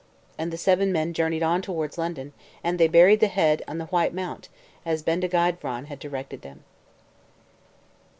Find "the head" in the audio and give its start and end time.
3.19-3.61